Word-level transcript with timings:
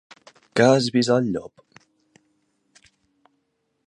Que 0.59 0.65
has 0.69 0.87
vist 0.95 1.13
el 1.17 1.29
llop? 1.35 1.63